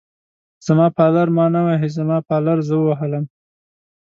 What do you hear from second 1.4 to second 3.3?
نه وهي، زما پالر زه ووهلم.